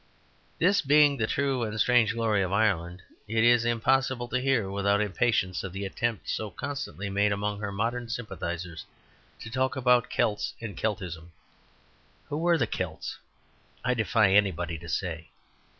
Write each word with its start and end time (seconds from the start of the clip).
This 0.57 0.81
being 0.81 1.15
the 1.17 1.27
true 1.27 1.61
and 1.61 1.79
strange 1.79 2.13
glory 2.13 2.41
of 2.41 2.51
Ireland, 2.51 3.03
it 3.27 3.43
is 3.43 3.65
impossible 3.65 4.27
to 4.29 4.39
hear 4.41 4.67
without 4.71 4.99
impatience 4.99 5.63
of 5.63 5.73
the 5.73 5.85
attempt 5.85 6.27
so 6.27 6.49
constantly 6.49 7.07
made 7.07 7.31
among 7.31 7.59
her 7.59 7.71
modern 7.71 8.09
sympathizers 8.09 8.83
to 9.41 9.51
talk 9.51 9.75
about 9.75 10.09
Celts 10.09 10.55
and 10.59 10.75
Celticism. 10.75 11.29
Who 12.29 12.37
were 12.39 12.57
the 12.57 12.65
Celts? 12.65 13.19
I 13.85 13.93
defy 13.93 14.31
anybody 14.31 14.79
to 14.79 14.89
say. 14.89 15.29